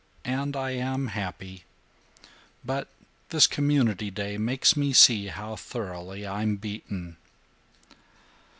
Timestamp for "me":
4.75-4.93